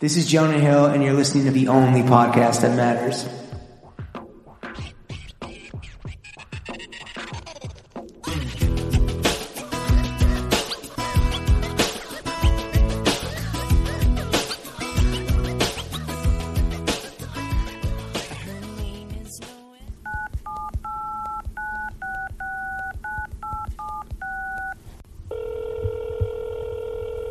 This 0.00 0.16
is 0.16 0.28
Jonah 0.30 0.60
Hill, 0.60 0.86
and 0.86 1.02
you're 1.02 1.12
listening 1.12 1.46
to 1.46 1.50
the 1.50 1.66
only 1.66 2.02
podcast 2.02 2.60
that 2.60 2.76
matters. 2.76 3.26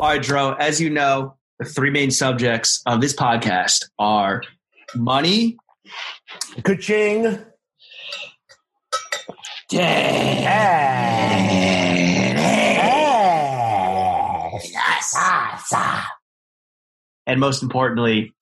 All 0.01 0.09
right, 0.09 0.21
Dro, 0.21 0.51
as 0.51 0.81
you 0.81 0.89
know, 0.89 1.36
the 1.59 1.65
three 1.65 1.89
main 1.89 2.11
subjects 2.11 2.81
of 2.85 3.01
this 3.01 3.13
podcast 3.15 3.85
are 3.99 4.43
money, 4.95 5.57
Ka-ching. 6.63 7.43
and 17.25 17.39
most 17.39 17.61
importantly, 17.63 18.33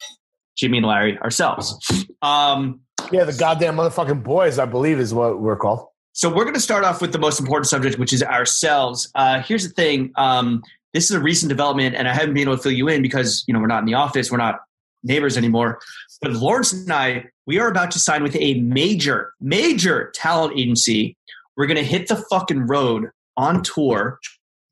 Jimmy 0.55 0.77
and 0.77 0.87
Larry 0.87 1.17
ourselves. 1.19 2.05
Um, 2.21 2.81
Yeah, 3.11 3.23
the 3.25 3.33
goddamn 3.33 3.75
motherfucking 3.75 4.23
boys, 4.23 4.57
I 4.59 4.65
believe, 4.65 4.99
is 4.99 5.13
what 5.13 5.39
we're 5.41 5.57
called. 5.57 5.87
so 6.13 6.29
we're 6.29 6.43
going 6.43 6.55
to 6.55 6.59
start 6.61 6.83
off 6.83 7.01
with 7.01 7.11
the 7.11 7.19
most 7.19 7.39
important 7.39 7.67
subject, 7.67 7.99
which 7.99 8.13
is 8.13 8.23
ourselves. 8.23 9.11
Uh, 9.15 9.41
here's 9.41 9.67
the 9.67 9.73
thing: 9.73 10.11
um, 10.15 10.63
this 10.95 11.05
is 11.05 11.11
a 11.11 11.19
recent 11.19 11.49
development, 11.49 11.95
and 11.95 12.07
I 12.07 12.13
haven't 12.13 12.33
been 12.33 12.43
able 12.43 12.57
to 12.57 12.63
fill 12.63 12.71
you 12.71 12.87
in 12.87 13.01
because 13.01 13.43
you 13.47 13.53
know 13.53 13.59
we're 13.59 13.67
not 13.67 13.79
in 13.79 13.85
the 13.85 13.95
office, 13.95 14.31
we're 14.31 14.37
not 14.37 14.61
neighbors 15.03 15.37
anymore. 15.37 15.79
But 16.21 16.33
Lawrence 16.33 16.73
and 16.73 16.91
I, 16.91 17.25
we 17.45 17.59
are 17.59 17.69
about 17.69 17.91
to 17.91 17.99
sign 17.99 18.23
with 18.23 18.35
a 18.37 18.55
major, 18.61 19.33
major 19.39 20.11
talent 20.15 20.57
agency. 20.57 21.15
We're 21.55 21.67
going 21.67 21.77
to 21.77 21.83
hit 21.83 22.07
the 22.07 22.15
fucking 22.15 22.67
road 22.67 23.09
on 23.37 23.63
tour. 23.63 24.19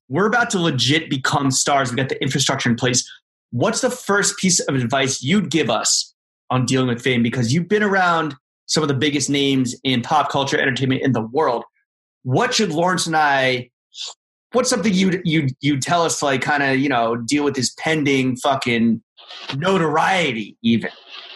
We're 0.09 0.25
about 0.25 0.49
to 0.52 0.59
legit 0.59 1.09
become 1.09 1.52
stars. 1.52 1.91
We 1.91 1.97
got 1.97 2.09
the 2.09 2.21
infrastructure 2.21 2.69
in 2.69 2.75
place. 2.75 3.09
What's 3.52 3.81
the 3.81 3.89
first 3.91 4.37
piece 4.37 4.59
of 4.59 4.75
advice 4.75 5.21
you'd 5.21 5.49
give 5.49 5.69
us 5.69 6.13
on 6.49 6.65
dealing 6.65 6.87
with 6.87 7.02
fame? 7.02 7.23
Because 7.23 7.53
you've 7.53 7.69
been 7.69 7.83
around 7.83 8.35
some 8.65 8.83
of 8.83 8.89
the 8.89 8.95
biggest 8.95 9.30
names 9.30 9.75
in 9.83 10.02
pop 10.02 10.30
culture, 10.30 10.58
entertainment 10.58 11.02
in 11.03 11.11
the 11.11 11.21
world. 11.21 11.63
What 12.23 12.53
should 12.53 12.71
Lawrence 12.71 13.05
and 13.05 13.15
I? 13.15 13.69
What's 14.53 14.69
something 14.69 14.93
you 14.93 15.21
you 15.25 15.47
you 15.61 15.79
tell 15.79 16.03
us 16.03 16.19
to 16.19 16.25
like 16.25 16.41
kind 16.41 16.63
of 16.63 16.77
you 16.77 16.87
know 16.89 17.15
deal 17.17 17.43
with 17.43 17.55
this 17.55 17.73
pending 17.77 18.37
fucking 18.37 19.01
notoriety 19.57 20.57
even? 20.63 20.89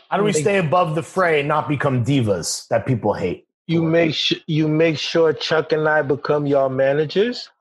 How 0.09 0.17
do 0.17 0.23
we 0.23 0.31
stay 0.33 0.57
above 0.57 0.95
the 0.95 1.03
fray 1.03 1.39
and 1.39 1.47
not 1.49 1.67
become 1.67 2.05
divas 2.05 2.67
that 2.69 2.85
people 2.85 3.13
hate? 3.13 3.45
You 3.67 3.83
make 3.83 4.13
sh- 4.13 4.35
you 4.47 4.67
make 4.67 4.97
sure 4.97 5.33
Chuck 5.33 5.71
and 5.73 5.89
I 5.89 6.01
become 6.01 6.45
your 6.45 6.69
managers. 6.69 7.49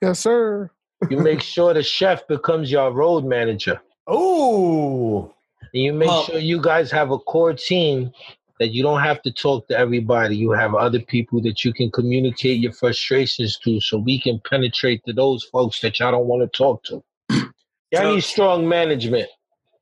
Yes, 0.00 0.20
sir. 0.20 0.70
You 1.10 1.18
make 1.18 1.42
sure 1.42 1.74
the 1.74 1.82
chef 1.82 2.24
becomes 2.28 2.70
your 2.70 2.92
road 2.92 3.24
manager. 3.24 3.80
Oh, 4.06 5.34
you 5.72 5.92
make 5.92 6.06
Well- 6.08 6.22
sure 6.22 6.38
you 6.38 6.60
guys 6.62 6.92
have 6.92 7.10
a 7.10 7.18
core 7.18 7.52
team 7.52 8.12
that 8.58 8.68
you 8.68 8.82
don't 8.82 9.00
have 9.00 9.22
to 9.22 9.32
talk 9.32 9.68
to 9.68 9.78
everybody. 9.78 10.36
You 10.36 10.50
have 10.52 10.74
other 10.74 11.00
people 11.00 11.40
that 11.42 11.64
you 11.64 11.72
can 11.72 11.90
communicate 11.90 12.60
your 12.60 12.72
frustrations 12.72 13.58
to 13.64 13.80
so 13.80 13.98
we 13.98 14.20
can 14.20 14.40
penetrate 14.48 15.04
to 15.06 15.12
those 15.12 15.44
folks 15.44 15.80
that 15.80 15.98
y'all 15.98 16.12
don't 16.12 16.26
want 16.26 16.42
to 16.50 16.56
talk 16.56 16.82
to. 16.84 17.02
Y'all 17.30 18.02
So- 18.02 18.14
need 18.14 18.24
strong 18.24 18.68
management. 18.68 19.28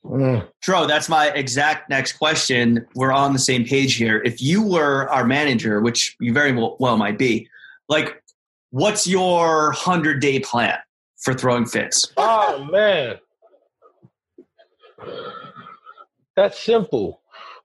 Mm. 0.04 0.46
Dro, 0.62 0.86
that's 0.86 1.08
my 1.08 1.30
exact 1.30 1.90
next 1.90 2.12
question. 2.12 2.86
We're 2.94 3.10
on 3.10 3.32
the 3.32 3.40
same 3.40 3.64
page 3.64 3.96
here. 3.96 4.22
If 4.24 4.40
you 4.40 4.62
were 4.62 5.08
our 5.08 5.24
manager, 5.24 5.80
which 5.80 6.14
you 6.20 6.32
very 6.32 6.52
well, 6.52 6.76
well 6.78 6.96
might 6.96 7.18
be, 7.18 7.48
like, 7.88 8.22
what's 8.70 9.08
your 9.08 9.72
hundred 9.72 10.20
day 10.20 10.38
plan 10.38 10.78
for 11.16 11.34
throwing 11.34 11.66
fits? 11.66 12.12
Oh 12.16 12.64
man. 12.70 13.16
That's 16.36 16.62
simple. 16.62 17.20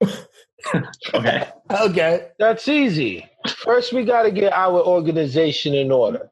Okay. 1.14 1.48
Okay. 1.70 2.28
That's 2.38 2.68
easy. 2.68 3.28
First, 3.48 3.92
we 3.92 4.04
got 4.04 4.24
to 4.24 4.30
get 4.30 4.52
our 4.52 4.80
organization 4.82 5.74
in 5.74 5.92
order. 5.92 6.30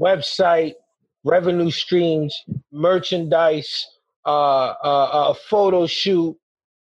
Website, 0.00 0.74
revenue 1.24 1.70
streams, 1.70 2.36
merchandise, 2.72 3.86
uh, 4.26 4.74
uh, 4.84 5.10
uh, 5.12 5.34
photo 5.34 5.86
shoot, 5.86 6.36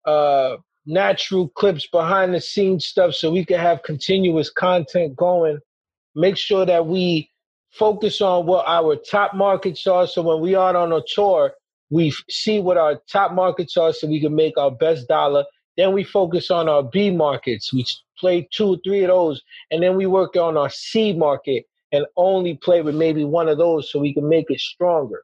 uh, 0.06 0.58
natural 0.86 1.50
clips, 1.50 1.88
behind 1.88 2.34
the 2.34 2.42
scenes 2.42 2.86
stuff, 2.86 3.14
so 3.14 3.32
we 3.32 3.46
can 3.46 3.60
have 3.60 3.84
continuous 3.84 4.50
content 4.50 5.16
going. 5.16 5.60
Make 6.16 6.38
sure 6.38 6.66
that 6.66 6.88
we 6.88 7.32
focus 7.72 8.22
on 8.22 8.46
what 8.46 8.66
our 8.68 8.96
top 8.96 9.36
markets 9.36 9.86
are. 9.88 10.08
So 10.08 10.22
when 10.22 10.42
we 10.42 10.56
are 10.56 10.76
on 10.76 10.94
a 10.94 11.02
tour, 11.14 11.54
we 11.90 12.14
see 12.30 12.60
what 12.60 12.78
our 12.78 13.02
top 13.12 13.34
markets 13.34 13.78
are, 13.78 13.94
so 13.94 14.08
we 14.08 14.22
can 14.22 14.36
make 14.36 14.58
our 14.58 14.72
best 14.72 15.08
dollar. 15.08 15.46
Then 15.78 15.94
we 15.94 16.04
focus 16.04 16.50
on 16.50 16.68
our 16.68 16.84
B 16.84 17.12
markets. 17.12 17.72
We 17.72 17.86
play 18.20 18.48
two 18.52 18.70
or 18.70 18.78
three 18.84 19.04
of 19.04 19.10
those, 19.10 19.42
and 19.72 19.82
then 19.82 19.96
we 19.96 20.08
work 20.08 20.36
on 20.36 20.58
our 20.58 20.70
C 20.70 21.14
market 21.14 21.66
and 21.92 22.06
only 22.18 22.56
play 22.56 22.82
with 22.82 22.96
maybe 22.96 23.24
one 23.24 23.48
of 23.48 23.58
those, 23.58 23.92
so 23.92 24.00
we 24.00 24.14
can 24.14 24.28
make 24.28 24.50
it 24.50 24.60
stronger. 24.60 25.24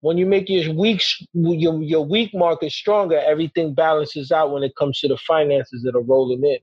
When 0.00 0.16
you 0.16 0.24
make 0.24 0.48
your 0.48 0.72
weak 0.72 1.02
your 1.34 1.82
your 1.82 2.06
weak 2.06 2.32
market 2.32 2.72
stronger, 2.72 3.18
everything 3.18 3.74
balances 3.74 4.32
out 4.32 4.52
when 4.52 4.62
it 4.62 4.74
comes 4.76 4.98
to 5.00 5.08
the 5.08 5.18
finances 5.18 5.82
that 5.82 5.94
are 5.94 6.02
rolling 6.02 6.42
in. 6.44 6.58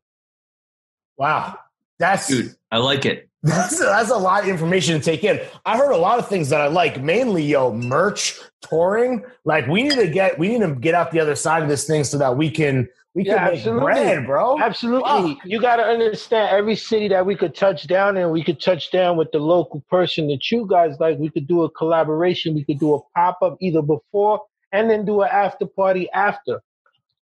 Wow. 1.18 1.60
That's 2.00 2.28
Dude, 2.28 2.56
I 2.72 2.78
like 2.78 3.06
it. 3.06 3.30
that's 3.44 3.80
that's 3.80 4.10
a 4.10 4.18
lot 4.18 4.44
of 4.44 4.50
information 4.50 5.00
to 5.00 5.04
take 5.04 5.24
in. 5.24 5.40
I 5.66 5.78
heard 5.78 5.92
a 5.92 5.98
lot 5.98 6.20
of 6.20 6.28
things 6.28 6.50
that 6.50 6.60
I 6.60 6.68
like, 6.68 7.02
mainly 7.02 7.44
yo 7.44 7.72
merch, 7.74 8.40
touring. 8.62 9.24
Like 9.46 9.68
we 9.68 9.84
need 9.84 9.96
to 9.96 10.08
get 10.08 10.40
we 10.40 10.50
need 10.50 10.62
to 10.62 10.76
get 10.76 10.96
out 10.96 11.12
the 11.12 11.20
other 11.20 11.36
side 11.36 11.62
of 11.62 11.70
this 11.70 11.86
thing 11.86 12.04
so 12.04 12.18
that 12.18 12.36
we 12.36 12.50
can 12.50 12.90
we 13.18 13.24
can 13.24 13.34
Yeah, 13.34 13.46
make 13.46 13.54
absolutely. 13.56 13.84
bread, 13.84 14.26
bro. 14.28 14.60
Absolutely. 14.60 15.34
Fuck. 15.34 15.46
You 15.46 15.60
got 15.60 15.78
to 15.78 15.84
understand 15.84 16.56
every 16.56 16.76
city 16.76 17.08
that 17.08 17.26
we 17.26 17.36
could 17.36 17.56
touch 17.56 17.88
down 17.88 18.16
in, 18.16 18.30
we 18.30 18.44
could 18.44 18.62
touch 18.62 18.92
down 18.92 19.18
with 19.18 19.32
the 19.32 19.40
local 19.40 19.84
person 19.90 20.28
that 20.28 20.52
you 20.52 20.68
guys 20.70 21.00
like. 21.00 21.18
We 21.18 21.30
could 21.30 21.48
do 21.48 21.64
a 21.64 21.70
collaboration. 21.72 22.54
We 22.54 22.64
could 22.64 22.78
do 22.78 22.94
a 22.94 23.00
pop 23.16 23.40
up 23.42 23.58
either 23.60 23.82
before 23.82 24.42
and 24.72 24.88
then 24.88 25.04
do 25.04 25.22
an 25.24 25.30
after 25.32 25.66
party 25.66 26.08
after. 26.12 26.62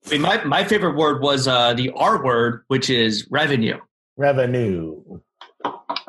I 0.06 0.10
mean, 0.10 0.20
my, 0.20 0.44
my 0.44 0.62
favorite 0.62 0.94
word 0.94 1.22
was 1.22 1.48
uh, 1.48 1.72
the 1.72 1.88
R 1.96 2.22
word, 2.22 2.64
which 2.68 2.90
is 2.90 3.26
revenue. 3.30 3.78
Revenue. 4.18 5.02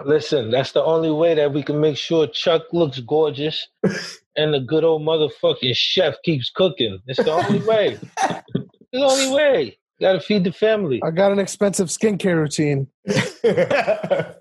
Listen, 0.04 0.52
that's 0.52 0.74
the 0.74 0.84
only 0.84 1.12
way 1.12 1.36
that 1.36 1.54
we 1.54 1.64
can 1.64 1.80
make 1.80 1.96
sure 1.96 2.28
Chuck 2.28 2.64
looks 2.74 3.00
gorgeous 3.00 3.66
and 4.36 4.54
the 4.54 4.60
good 4.60 4.84
old 4.84 5.04
motherfucking 5.04 5.74
chef 5.74 6.16
keeps 6.26 6.50
cooking. 6.50 7.00
It's 7.08 7.24
the 7.24 7.32
only 7.32 7.60
way. 7.66 7.98
It's 8.92 9.02
the 9.02 9.24
only 9.24 9.36
way. 9.36 9.78
Got 10.00 10.14
to 10.14 10.22
feed 10.22 10.44
the 10.44 10.52
family. 10.52 11.02
I 11.04 11.12
got 11.12 11.32
an 11.32 11.40
expensive 11.40 11.88
skincare 11.88 12.36
routine. 12.36 12.88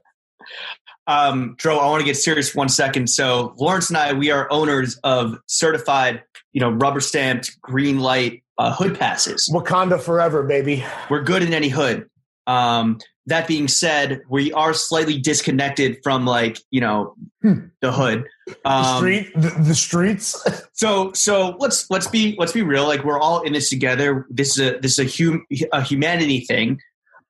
Um, 1.09 1.55
Dro, 1.57 1.79
I 1.79 1.87
want 1.87 2.01
to 2.01 2.05
get 2.05 2.19
serious 2.19 2.55
one 2.55 2.69
second. 2.69 3.09
So 3.09 3.55
Lawrence 3.57 3.89
and 3.89 3.97
I, 3.97 4.13
we 4.13 4.31
are 4.31 4.47
owners 4.53 5.01
of 5.05 5.39
certified, 5.47 6.23
you 6.53 6.61
know, 6.61 6.69
rubber 6.71 7.01
stamped 7.01 7.59
green 7.63 7.99
light 7.99 8.45
uh, 8.59 8.75
hood 8.75 8.99
passes. 8.99 9.51
Wakanda 9.53 9.99
forever, 9.99 10.43
baby. 10.43 10.85
We're 11.09 11.23
good 11.23 11.43
in 11.43 11.55
any 11.55 11.71
hood. 11.71 12.07
Um, 12.49 12.99
that 13.27 13.47
being 13.47 13.69
said, 13.69 14.23
we 14.31 14.53
are 14.55 14.73
slightly 14.73 15.19
disconnected 15.19 15.99
from 16.03 16.25
like, 16.25 16.59
you 16.71 16.81
know, 16.81 17.15
the 17.43 17.93
hood. 17.93 18.25
The 18.47 18.57
Um, 18.65 18.97
street, 18.97 19.31
the, 19.35 19.51
the 19.51 19.75
streets. 19.75 20.43
so 20.73 21.13
so 21.13 21.55
let's 21.59 21.89
let's 21.91 22.09
be 22.09 22.35
let's 22.39 22.53
be 22.53 22.63
real. 22.63 22.87
Like 22.87 23.05
we're 23.05 23.21
all 23.21 23.43
in 23.43 23.53
this 23.53 23.69
together. 23.69 24.27
This 24.31 24.59
is 24.59 24.71
a 24.71 24.79
this 24.81 24.99
is 24.99 25.21
a 25.21 25.25
hum, 25.25 25.47
a 25.73 25.83
humanity 25.83 26.41
thing. 26.41 26.81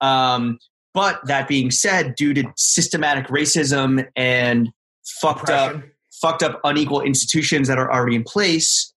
Um, 0.00 0.59
but 0.94 1.21
that 1.26 1.49
being 1.49 1.71
said, 1.73 2.14
due 2.14 2.32
to 2.35 2.44
systematic 2.56 3.26
racism 3.26 4.06
and 4.14 4.71
fucked 5.21 5.50
up 5.50 5.82
fucked 6.12 6.43
up 6.44 6.61
unequal 6.64 7.00
institutions 7.00 7.69
that 7.69 7.79
are 7.79 7.93
already 7.93 8.17
in 8.17 8.23
place, 8.25 8.93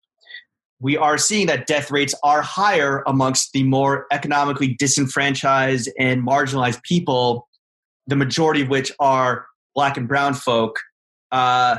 we 0.82 0.96
are 0.96 1.16
seeing 1.16 1.46
that 1.46 1.66
death 1.66 1.92
rates 1.92 2.12
are 2.24 2.42
higher 2.42 3.04
amongst 3.06 3.52
the 3.52 3.62
more 3.62 4.06
economically 4.10 4.74
disenfranchised 4.74 5.88
and 5.96 6.26
marginalized 6.26 6.82
people, 6.82 7.48
the 8.08 8.16
majority 8.16 8.62
of 8.62 8.68
which 8.68 8.90
are 8.98 9.46
black 9.76 9.96
and 9.96 10.08
brown 10.08 10.34
folk. 10.34 10.80
Uh, 11.30 11.78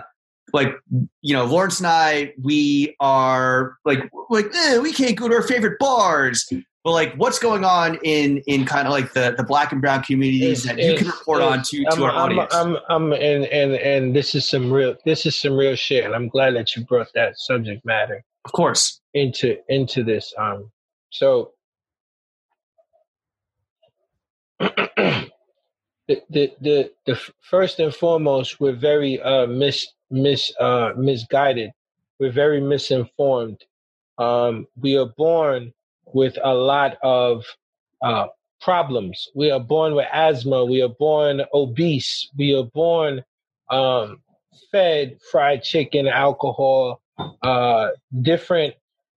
like 0.53 0.73
you 1.21 1.35
know, 1.35 1.45
Lawrence 1.45 1.79
and 1.79 1.87
I, 1.87 2.33
we 2.41 2.95
are 2.99 3.75
like 3.83 4.09
like 4.29 4.45
eh, 4.55 4.77
we 4.79 4.93
can't 4.93 5.17
go 5.17 5.27
to 5.27 5.35
our 5.35 5.41
favorite 5.41 5.77
bars. 5.79 6.49
But 6.83 6.91
like, 6.91 7.13
what's 7.15 7.39
going 7.39 7.63
on 7.65 7.97
in 8.03 8.41
in 8.45 8.65
kind 8.65 8.87
of 8.87 8.93
like 8.93 9.13
the 9.13 9.33
the 9.37 9.43
black 9.43 9.71
and 9.73 9.81
brown 9.81 10.03
communities 10.03 10.63
that 10.63 10.77
you 10.77 10.95
can 10.95 11.07
report 11.07 11.41
on 11.41 11.59
it's- 11.59 11.69
to, 11.69 11.85
I'm, 11.89 11.97
to 11.97 12.03
our 12.05 12.11
I'm, 12.11 12.17
audience? 12.17 12.53
I'm, 12.53 12.77
I'm, 12.89 13.13
and, 13.13 13.45
and, 13.45 13.73
and 13.73 14.15
this 14.15 14.35
is 14.35 14.47
some 14.47 14.71
real, 14.71 14.95
this 15.05 15.25
is 15.25 15.37
some 15.37 15.53
real 15.53 15.75
shit. 15.75 16.05
And 16.05 16.13
I'm 16.13 16.27
glad 16.27 16.55
that 16.55 16.75
you 16.75 16.83
brought 16.85 17.07
that 17.15 17.39
subject 17.39 17.85
matter. 17.85 18.23
Of 18.45 18.51
course. 18.53 19.01
into 19.13 19.57
into 19.69 20.03
this. 20.03 20.33
Um, 20.37 20.71
so 21.11 21.53
the, 24.59 25.29
the 26.07 26.53
the 26.61 26.91
the 27.05 27.19
first 27.41 27.79
and 27.79 27.95
foremost, 27.95 28.59
we're 28.61 28.73
very 28.75 29.21
uh 29.21 29.47
mis 29.47 29.87
mis 30.11 30.53
uh 30.59 30.93
misguided. 30.97 31.71
We're 32.19 32.31
very 32.33 32.61
misinformed. 32.61 33.61
Um, 34.19 34.67
we 34.81 34.97
are 34.97 35.07
born 35.17 35.73
with 36.13 36.37
a 36.43 36.55
lot 36.55 36.97
of 37.03 37.45
uh 38.03 38.27
problems. 38.61 39.29
We 39.35 39.51
are 39.51 39.61
born 39.61 39.95
with 39.95 40.07
asthma. 40.13 40.65
We 40.65 40.81
are 40.83 40.89
born 40.89 41.43
obese. 41.53 42.29
We 42.37 42.55
are 42.57 42.65
born 42.65 43.23
um 43.71 44.21
fed 44.71 45.19
fried 45.31 45.63
chicken, 45.63 46.07
alcohol, 46.07 47.02
uh 47.43 47.89
different 48.21 48.73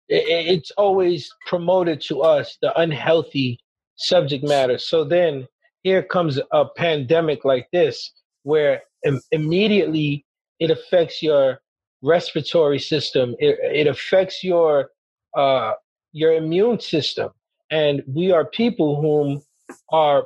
it, 0.09 0.25
it's 0.57 0.71
always 0.73 1.31
promoted 1.47 2.01
to 2.03 2.23
us 2.23 2.59
the 2.63 2.79
unhealthy 2.81 3.61
subject 3.97 4.45
matter. 4.45 4.79
So 4.79 5.05
then 5.05 5.49
here 5.83 6.03
comes 6.03 6.41
a 6.53 6.67
pandemic 6.77 7.45
like 7.45 7.69
this, 7.73 8.13
where 8.43 8.83
Im- 9.07 9.23
immediately 9.33 10.27
it 10.61 10.71
affects 10.71 11.23
your 11.23 11.61
respiratory 12.03 12.79
system. 12.79 13.35
It, 13.39 13.59
it 13.61 13.87
affects 13.87 14.45
your 14.45 14.91
uh, 15.37 15.73
your 16.13 16.35
immune 16.35 16.81
system, 16.81 17.31
and 17.71 18.03
we 18.09 18.33
are 18.33 18.45
people 18.47 19.01
whom 19.01 19.43
are 19.91 20.25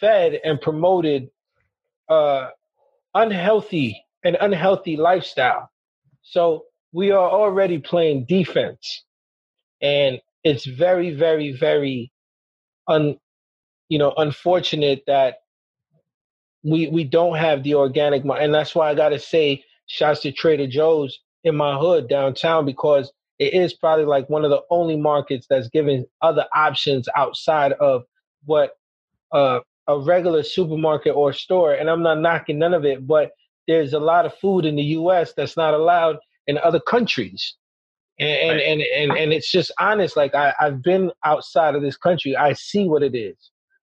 fed 0.00 0.40
and 0.44 0.60
promoted 0.60 1.30
uh, 2.08 2.48
unhealthy 3.14 4.04
an 4.24 4.36
unhealthy 4.40 4.96
lifestyle. 4.96 5.70
So 6.22 6.64
we 6.92 7.10
are 7.12 7.30
already 7.30 7.78
playing 7.78 8.26
defense, 8.26 9.04
and 9.82 10.20
it's 10.44 10.66
very, 10.66 11.12
very, 11.14 11.52
very 11.52 12.12
un 12.88 13.18
you 13.88 13.98
know 13.98 14.14
unfortunate 14.18 15.04
that 15.08 15.36
we 16.64 16.88
we 16.88 17.04
don't 17.04 17.38
have 17.38 17.64
the 17.64 17.74
organic 17.76 18.24
and 18.24 18.54
that's 18.54 18.74
why 18.76 18.90
I 18.90 18.96
got 18.96 19.10
to 19.10 19.20
say 19.20 19.64
shouts 19.88 20.22
to 20.22 20.32
Trader 20.32 20.68
Joe's 20.68 21.18
in 21.44 21.56
my 21.56 21.78
hood 21.78 22.08
downtown 22.10 22.66
because 22.66 23.12
it 23.38 23.54
is 23.54 23.74
probably 23.74 24.06
like 24.06 24.30
one 24.30 24.44
of 24.44 24.50
the 24.50 24.62
only 24.70 24.96
markets 24.98 25.46
that's 25.50 25.70
giving 25.70 26.06
other 26.22 26.46
options 26.54 27.08
outside 27.16 27.72
of 27.74 28.04
what 28.46 28.72
uh, 29.32 29.60
a 29.88 29.98
regular 29.98 30.42
supermarket 30.42 31.14
or 31.14 31.32
store 31.32 31.74
and 31.74 31.90
I'm 31.90 32.02
not 32.02 32.20
knocking 32.20 32.58
none 32.58 32.74
of 32.74 32.84
it 32.84 33.06
but 33.06 33.32
there's 33.68 33.94
a 33.94 34.00
lot 34.00 34.26
of 34.26 34.34
food 34.36 34.66
in 34.66 34.76
the 34.76 34.84
US 34.84 35.34
that's 35.34 35.56
not 35.56 35.74
allowed 35.74 36.18
in 36.48 36.58
other 36.58 36.80
countries. 36.80 37.56
And 38.20 38.30
and, 38.30 38.50
Right. 38.52 38.64
and, 38.64 38.82
and 38.82 39.18
and 39.18 39.34
it's 39.34 39.52
just 39.52 39.72
honest 39.80 40.16
like 40.16 40.34
I, 40.36 40.54
i've 40.60 40.82
been 40.82 41.12
outside 41.24 41.76
of 41.76 41.82
this 41.82 41.98
country. 41.98 42.36
I 42.36 42.54
see 42.54 42.88
what 42.88 43.04
it 43.04 43.16
is. 43.16 43.36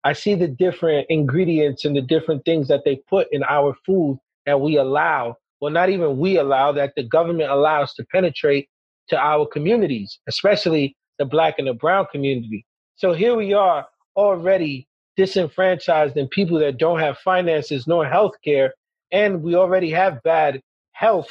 I 0.04 0.14
see 0.14 0.36
the 0.36 0.48
different 0.48 1.06
ingredients 1.10 1.84
and 1.86 1.96
the 1.96 2.02
different 2.02 2.44
things 2.46 2.68
that 2.68 2.82
they 2.86 2.98
put 3.10 3.28
in 3.32 3.44
our 3.44 3.76
food 3.86 4.18
that 4.46 4.60
we 4.60 4.78
allow. 4.78 5.36
Well 5.60 5.72
not 5.72 5.90
even 5.90 6.18
we 6.18 6.38
allow 6.38 6.72
that 6.72 6.94
the 6.96 7.04
government 7.04 7.50
allows 7.52 7.94
to 7.96 8.06
penetrate 8.12 8.68
to 9.10 9.18
our 9.18 9.46
communities 9.46 10.20
especially 10.28 10.96
the 11.18 11.26
black 11.26 11.56
and 11.58 11.68
the 11.68 11.74
brown 11.74 12.06
community. 12.12 12.66
So 12.96 13.14
here 13.14 13.36
we 13.36 13.54
are 13.54 13.86
already 14.16 14.88
disenfranchised 15.16 16.16
and 16.18 16.30
people 16.30 16.58
that 16.60 16.78
don't 16.78 17.00
have 17.00 17.18
finances 17.18 17.86
nor 17.88 18.06
health 18.06 18.34
care 18.44 18.74
and 19.12 19.42
we 19.42 19.56
already 19.56 19.90
have 19.92 20.22
bad 20.24 20.62
health 20.92 21.30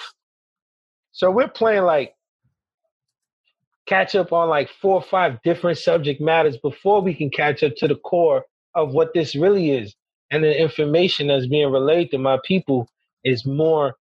so 1.18 1.32
we're 1.32 1.48
playing 1.48 1.82
like 1.82 2.14
catch 3.88 4.14
up 4.14 4.32
on 4.32 4.50
like 4.50 4.70
four 4.70 4.94
or 4.98 5.02
five 5.02 5.42
different 5.44 5.80
subject 5.80 6.22
matters 6.22 6.58
before 6.58 7.02
we 7.02 7.16
can 7.16 7.32
catch 7.32 7.64
up 7.64 7.76
to 7.78 7.88
the 7.88 7.96
core 7.96 8.46
of 8.76 8.94
what 8.94 9.16
this 9.16 9.36
really 9.36 9.72
is. 9.72 9.96
And 10.30 10.44
the 10.44 10.62
information 10.62 11.28
that's 11.28 11.48
being 11.48 11.72
relayed 11.72 12.12
to 12.12 12.20
my 12.20 12.38
people 12.46 12.88
is 13.24 13.48
more 13.48 13.96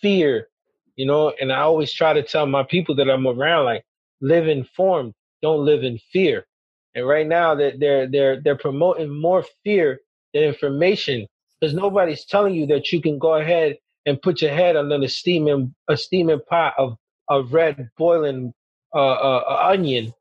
fear, 0.00 0.48
you 0.96 1.04
know. 1.04 1.34
And 1.38 1.52
I 1.52 1.60
always 1.60 1.92
try 1.92 2.14
to 2.14 2.22
tell 2.22 2.46
my 2.46 2.62
people 2.62 2.94
that 2.96 3.10
I'm 3.10 3.26
around, 3.26 3.66
like, 3.66 3.84
live 4.22 4.48
informed, 4.48 5.12
don't 5.42 5.66
live 5.66 5.84
in 5.84 5.98
fear. 6.10 6.46
And 6.94 7.06
right 7.06 7.26
now, 7.26 7.54
that 7.54 7.80
they're 7.80 8.06
they're 8.06 8.40
they're 8.40 8.56
promoting 8.56 9.10
more 9.10 9.44
fear 9.62 10.00
than 10.32 10.44
information 10.44 11.26
because 11.60 11.74
nobody's 11.74 12.24
telling 12.24 12.54
you 12.54 12.66
that 12.68 12.92
you 12.92 13.02
can 13.02 13.18
go 13.18 13.34
ahead 13.34 13.76
and 14.06 14.20
put 14.20 14.42
your 14.42 14.52
head 14.52 14.76
under 14.76 14.98
the 14.98 15.08
steaming 15.08 15.74
a 15.88 15.96
steaming 15.96 16.40
pot 16.48 16.74
of 16.78 16.96
of 17.28 17.52
red 17.52 17.88
boiling 17.96 18.52
uh, 18.94 18.98
uh, 18.98 19.44
uh, 19.48 19.68
onion, 19.70 20.12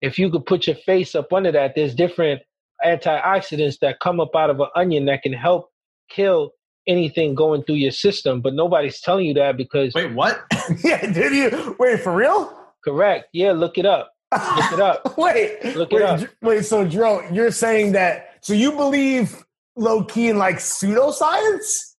if 0.00 0.18
you 0.18 0.30
could 0.30 0.44
put 0.44 0.66
your 0.66 0.76
face 0.76 1.14
up 1.14 1.32
under 1.32 1.52
that, 1.52 1.74
there's 1.74 1.94
different 1.94 2.42
antioxidants 2.84 3.78
that 3.80 4.00
come 4.00 4.20
up 4.20 4.34
out 4.34 4.50
of 4.50 4.60
an 4.60 4.68
onion 4.74 5.06
that 5.06 5.22
can 5.22 5.32
help 5.32 5.70
kill 6.10 6.50
anything 6.86 7.34
going 7.34 7.62
through 7.62 7.76
your 7.76 7.92
system. 7.92 8.40
But 8.40 8.54
nobody's 8.54 9.00
telling 9.00 9.26
you 9.26 9.34
that 9.34 9.56
because 9.56 9.94
Wait, 9.94 10.12
what? 10.12 10.42
yeah, 10.84 11.10
did 11.10 11.32
you? 11.32 11.76
Wait, 11.78 12.00
for 12.00 12.14
real? 12.14 12.58
correct, 12.84 13.28
yeah, 13.32 13.52
look 13.52 13.78
it 13.78 13.86
up. 13.86 14.12
Look 14.32 14.72
it 14.72 14.80
up. 14.80 15.18
wait, 15.18 15.76
Look 15.76 15.92
it 15.92 15.96
wait, 15.96 16.02
up. 16.02 16.20
Wait. 16.40 16.64
So, 16.64 16.86
Dro, 16.86 17.22
you're 17.30 17.50
saying 17.50 17.92
that? 17.92 18.38
So 18.40 18.54
you 18.54 18.72
believe 18.72 19.44
low 19.76 20.04
key 20.04 20.28
in 20.28 20.38
like 20.38 20.56
pseudoscience? 20.56 21.91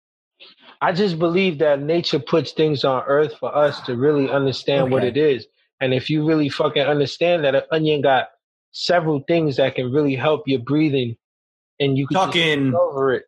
I 0.84 0.92
just 0.92 1.18
believe 1.18 1.60
that 1.60 1.82
nature 1.82 2.20
puts 2.20 2.52
things 2.52 2.84
on 2.84 3.04
earth 3.08 3.36
for 3.40 3.56
us 3.56 3.80
to 3.88 3.96
really 3.96 4.30
understand 4.30 4.92
what 4.92 5.04
it 5.04 5.16
is. 5.16 5.48
And 5.80 5.94
if 5.94 6.10
you 6.10 6.26
really 6.28 6.50
fucking 6.50 6.82
understand 6.84 7.46
that 7.46 7.56
an 7.56 7.62
onion 7.72 8.02
got 8.02 8.28
several 8.72 9.22
things 9.28 9.56
that 9.58 9.76
can 9.76 9.92
really 9.92 10.16
help 10.16 10.44
your 10.46 10.60
breathing 10.60 11.16
and 11.80 11.98
you 11.98 12.06
can 12.08 12.16
just 12.16 12.26
Talking, 12.26 12.74
over 12.76 13.14
it. 13.14 13.24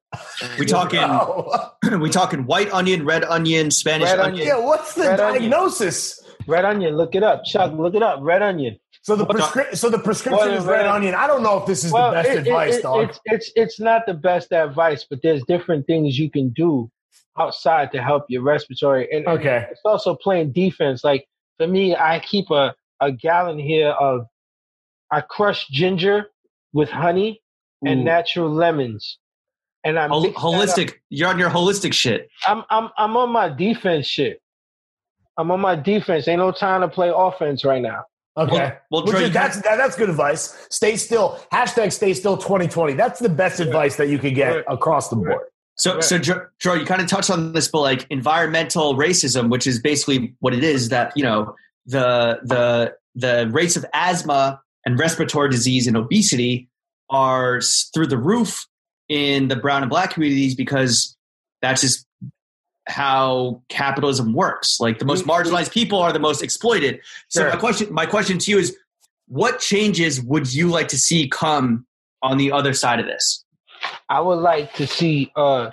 we 0.60 0.66
talking, 0.66 1.00
Oh. 1.00 1.72
we 2.00 2.10
talking 2.10 2.46
white 2.46 2.72
onion, 2.74 3.06
red 3.06 3.24
onion, 3.24 3.72
Spanish 3.72 4.10
Red 4.10 4.19
onion. 4.19 4.48
yeah. 4.48 4.58
What's 4.60 4.94
the 4.96 5.04
Red 5.04 5.19
onion. 5.19 5.42
diagnosis? 5.50 6.22
Red 6.48 6.66
onion, 6.66 6.96
look 6.98 7.16
it 7.16 7.24
up. 7.24 7.44
Chuck, 7.46 7.72
look 7.74 7.96
it 7.96 8.04
up. 8.04 8.19
Red 8.22 8.42
onion. 8.42 8.78
So 9.01 9.16
the 9.16 9.25
prescri- 9.25 9.78
so 9.78 9.90
the 9.90 10.00
prescription 10.00 10.38
What 10.46 10.51
is 10.54 10.63
is 10.63 10.66
red 10.68 10.78
red- 10.81 10.88
onion. 10.88 11.16
I 11.16 11.28
don't 11.28 11.42
know 11.44 11.58
if 11.60 11.66
this 11.68 11.84
is 11.86 11.92
the 11.92 12.10
best 12.12 12.30
it- 12.30 12.34
it- 12.34 12.38
advice, 12.48 12.75
it- 12.78 12.81
dog. 12.84 13.10
It's, 13.10 13.19
it's 13.25 13.48
it's 13.48 13.51
it's 13.56 13.80
not 13.80 14.01
the 14.08 14.13
best 14.16 14.51
advice, 14.51 15.06
but 15.10 15.19
there's 15.24 15.44
different 15.46 15.86
things 15.88 16.18
you 16.19 16.30
can 16.30 16.50
do 16.50 16.90
outside 17.38 17.91
to 17.91 18.01
help 18.01 18.25
your 18.29 18.41
respiratory. 18.41 19.07
And 19.12 19.27
and 19.27 19.39
okay. 19.39 19.67
it's 19.71 19.81
also 19.85 20.15
playing 20.15 20.51
defense. 20.51 21.03
Like 21.03 21.27
for 21.57 21.67
me, 21.67 21.95
I 21.95 22.19
keep 22.19 22.50
a, 22.51 22.75
a 23.00 23.12
gallon 23.12 23.59
here 23.59 23.89
of 23.89 24.27
I 25.12 25.21
crush 25.21 25.67
ginger 25.69 26.27
with 26.74 26.89
honey 26.89 27.41
and 27.86 28.03
natural 28.03 28.51
lemons. 28.51 29.19
And 29.84 30.00
I 30.00 30.07
Hol- 30.07 30.24
mix 30.24 30.34
that 30.34 30.39
up. 30.39 30.53
holistic. 30.53 30.93
You're 31.10 31.29
on 31.29 31.38
your 31.38 31.50
holistic 31.50 31.93
shit. 31.93 32.29
I'm 32.48 32.63
I'm 32.69 32.89
I'm 32.98 33.15
on 33.17 33.29
my 33.31 33.50
defense 33.50 34.07
shit. 34.07 34.41
I'm 35.38 35.51
on 35.51 35.60
my 35.60 35.75
defense. 35.75 36.27
Ain't 36.27 36.39
no 36.39 36.51
time 36.51 36.81
to 36.81 36.88
play 36.88 37.12
offense 37.13 37.63
right 37.63 37.81
now. 37.81 38.05
Okay. 38.38 38.77
Well, 38.91 39.03
Which 39.03 39.12
Troy, 39.12 39.24
is, 39.25 39.34
that's 39.34 39.62
that, 39.62 39.77
that's 39.77 39.95
good 39.95 40.10
advice. 40.10 40.67
Stay 40.69 40.98
still. 40.98 41.39
Hashtag 41.53 41.93
stay 41.93 42.13
still 42.13 42.36
2020. 42.36 42.93
That's 42.93 43.19
the 43.19 43.29
best 43.29 43.60
advice 43.60 43.95
that 43.95 44.10
you 44.10 44.19
could 44.19 44.36
get 44.36 44.63
across 44.67 45.10
the 45.10 45.15
board. 45.15 45.48
So, 45.75 45.96
Right. 45.96 46.03
so 46.03 46.17
Joe, 46.17 46.74
you 46.74 46.86
kind 46.86 47.01
of 47.01 47.08
touched 47.08 47.29
on 47.29 47.53
this, 47.53 47.67
but 47.67 47.82
like 47.82 48.08
environmental 48.10 48.96
racism, 48.96 49.50
which 49.50 49.67
is 49.67 49.79
basically 49.79 50.34
what 50.39 50.53
it 50.53 50.63
is, 50.63 50.89
that 50.89 51.12
you 51.15 51.24
know 51.24 51.55
the 51.86 52.39
the 52.44 52.96
the 53.15 53.50
rates 53.51 53.75
of 53.75 53.86
asthma 53.94 54.62
and 54.86 55.00
respiratory 55.00 55.50
disease 55.50 55.88
and 55.88 55.98
obesity 55.98 56.70
are 57.10 57.62
through 57.94 58.08
the 58.08 58.17
roof 58.17 58.65
in 59.10 59.48
the 59.48 59.55
brown 59.55 59.84
and 59.84 59.89
black 59.89 60.12
communities 60.12 60.55
because 60.55 61.15
that's 61.62 61.82
just 61.82 62.05
how 62.88 63.62
capitalism 63.70 64.34
works. 64.34 64.79
Like 64.79 65.00
the 65.00 65.05
most 65.05 65.25
mm-hmm. 65.25 65.32
marginalized 65.32 65.72
people 65.72 66.00
are 66.00 66.13
the 66.13 66.20
most 66.20 66.44
exploited. 66.44 67.00
So 67.29 67.41
Sure. 67.41 67.50
my 67.51 67.58
question, 67.58 67.94
my 67.94 68.05
question 68.05 68.38
to 68.39 68.51
you 68.51 68.60
is, 68.60 68.75
what 69.27 69.60
changes 69.60 70.22
would 70.22 70.53
you 70.53 70.70
like 70.70 70.88
to 70.89 70.98
see 70.98 71.27
come 71.27 71.86
on 72.22 72.38
the 72.38 72.51
other 72.51 72.74
side 72.74 73.00
of 73.00 73.08
this? 73.08 73.45
I 74.09 74.19
would 74.19 74.39
like 74.39 74.74
to 74.75 74.85
see 74.85 75.31
uh, 75.35 75.71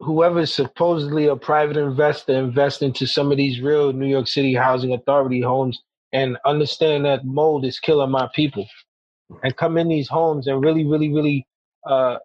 whoever's 0.00 0.52
supposedly 0.52 1.26
a 1.26 1.36
private 1.36 1.76
investor 1.76 2.32
invest 2.32 2.82
into 2.82 3.06
some 3.06 3.30
of 3.30 3.36
these 3.36 3.60
real 3.60 3.92
New 3.92 4.06
York 4.06 4.26
City 4.26 4.54
housing 4.54 4.92
authority 4.92 5.40
homes 5.40 5.80
and 6.12 6.38
understand 6.44 7.04
that 7.04 7.24
mold 7.24 7.64
is 7.64 7.78
killing 7.78 8.10
my 8.10 8.28
people 8.34 8.66
and 9.42 9.56
come 9.56 9.76
in 9.76 9.88
these 9.88 10.08
homes 10.08 10.46
and 10.46 10.64
really, 10.64 10.84
really, 10.86 11.12
really 11.12 11.46
uh, 11.86 12.18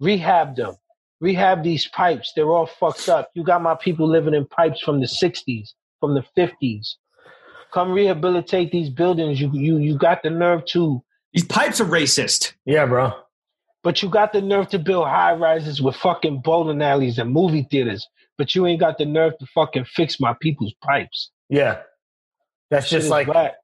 rehab 0.00 0.56
them. 0.56 0.76
Rehab 1.20 1.62
these 1.62 1.88
pipes. 1.88 2.32
They're 2.36 2.50
all 2.50 2.66
fucked 2.66 3.08
up. 3.08 3.30
You 3.34 3.42
got 3.42 3.62
my 3.62 3.74
people 3.74 4.08
living 4.08 4.34
in 4.34 4.46
pipes 4.46 4.80
from 4.80 5.00
the 5.00 5.06
60s, 5.06 5.70
from 5.98 6.14
the 6.14 6.24
50s. 6.36 6.94
Come 7.72 7.92
rehabilitate 7.92 8.70
these 8.70 8.90
buildings. 8.90 9.40
You, 9.40 9.50
you, 9.52 9.78
you 9.78 9.98
got 9.98 10.22
the 10.22 10.30
nerve 10.30 10.64
to 10.66 11.02
These 11.32 11.44
pipes 11.44 11.80
are 11.80 11.86
racist. 11.86 12.52
Yeah, 12.64 12.86
bro. 12.86 13.12
But 13.86 14.02
you 14.02 14.08
got 14.08 14.32
the 14.32 14.42
nerve 14.42 14.68
to 14.70 14.80
build 14.80 15.06
high 15.06 15.34
rises 15.34 15.80
with 15.80 15.94
fucking 15.94 16.40
bowling 16.40 16.82
alleys 16.82 17.18
and 17.18 17.30
movie 17.30 17.68
theaters. 17.70 18.04
But 18.36 18.52
you 18.52 18.66
ain't 18.66 18.80
got 18.80 18.98
the 18.98 19.04
nerve 19.04 19.38
to 19.38 19.46
fucking 19.54 19.84
fix 19.84 20.18
my 20.18 20.34
people's 20.42 20.74
pipes. 20.82 21.30
Yeah. 21.48 21.82
That's 22.68 22.88
Shit 22.88 23.02
just 23.02 23.10
like 23.10 23.28
whack. 23.28 23.54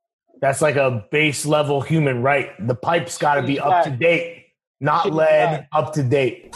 that's 0.41 0.63
like 0.63 0.77
a 0.77 1.05
base 1.11 1.45
level 1.45 1.81
human 1.81 2.23
right. 2.23 2.51
The 2.65 2.77
pipe's 2.77 3.19
got 3.19 3.35
to 3.35 3.43
be 3.43 3.55
is 3.55 3.63
up 3.65 3.83
to 3.83 3.91
date, 3.91 4.45
not 4.81 5.07
Shit 5.07 5.13
lead, 5.13 5.67
up 5.73 5.93
to 5.95 6.05
date. 6.05 6.55